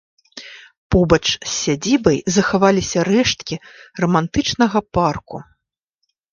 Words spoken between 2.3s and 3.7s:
захаваліся рэшткі